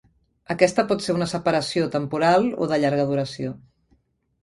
Aquesta 0.53 0.85
pot 0.91 1.05
ser 1.09 1.15
una 1.17 1.27
separació 1.35 1.91
temporal 1.99 2.51
o 2.67 2.71
de 2.75 2.83
llarga 2.83 3.09
duració. 3.15 3.57